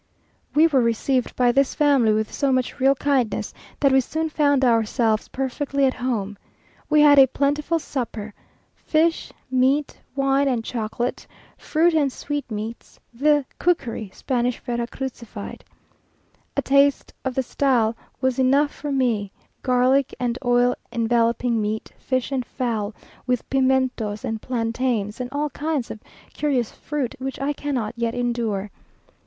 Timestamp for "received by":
0.81-1.51